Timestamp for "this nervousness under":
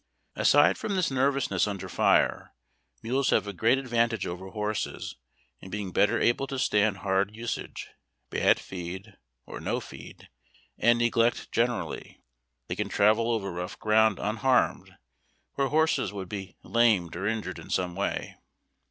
0.95-1.87